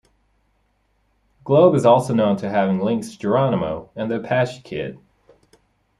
[1.43, 4.97] Globe is also known for having links to Geronimo and the Apache Kid.